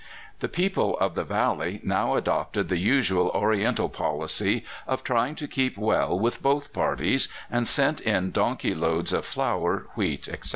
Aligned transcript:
The 0.39 0.47
people 0.47 0.97
of 0.97 1.13
the 1.13 1.23
valley 1.23 1.79
now 1.83 2.15
adopted 2.15 2.69
the 2.69 2.79
usual 2.79 3.29
Oriental 3.35 3.87
policy 3.87 4.65
of 4.87 5.03
trying 5.03 5.35
to 5.35 5.47
keep 5.47 5.77
well 5.77 6.19
with 6.19 6.41
both 6.41 6.73
parties, 6.73 7.27
and 7.51 7.67
sent 7.67 8.01
in 8.01 8.31
donkey 8.31 8.73
loads 8.73 9.13
of 9.13 9.27
flour, 9.27 9.85
wheat, 9.95 10.27
etc. 10.27 10.49